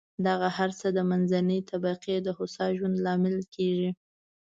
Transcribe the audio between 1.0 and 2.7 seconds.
منځنۍ طبقې د هوسا